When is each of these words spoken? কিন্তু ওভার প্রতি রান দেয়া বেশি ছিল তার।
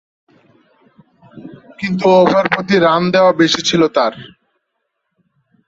কিন্তু 1.79 2.05
ওভার 2.19 2.45
প্রতি 2.53 2.75
রান 2.77 3.01
দেয়া 3.13 3.31
বেশি 3.41 3.61
ছিল 3.69 3.81
তার। 3.95 4.13